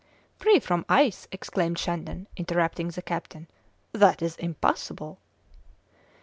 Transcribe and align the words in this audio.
"Free 0.39 0.57
from 0.59 0.83
ice!" 0.89 1.27
exclaimed 1.31 1.77
Shandon, 1.77 2.25
interrupting 2.35 2.87
the 2.87 3.03
captain, 3.03 3.47
"that 3.91 4.23
is 4.23 4.35
impossible!" 4.37 5.19